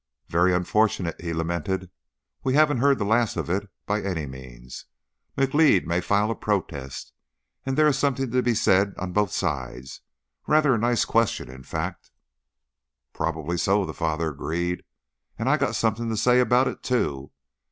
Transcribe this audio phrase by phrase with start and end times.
[0.29, 1.91] "Very unfortunate," he lamented.
[2.43, 4.85] "We haven't heard the last of it, by any means.
[5.37, 7.13] McLeod may file a protest.
[7.67, 10.01] And there is something to be said on both sides;
[10.47, 12.09] rather a nice question, in fact."
[13.13, 14.81] "Prob'ly so," the father agreed.
[15.37, 17.29] "An' I got something to say about it, too.